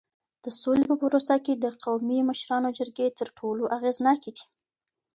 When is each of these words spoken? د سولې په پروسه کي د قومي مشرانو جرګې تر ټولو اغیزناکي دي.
د 0.43 0.45
سولې 0.61 0.83
په 0.89 0.95
پروسه 1.01 1.35
کي 1.45 1.53
د 1.55 1.65
قومي 1.83 2.19
مشرانو 2.29 2.75
جرګې 2.77 3.07
تر 3.19 3.27
ټولو 3.39 3.63
اغیزناکي 3.77 4.31
دي. 4.37 4.45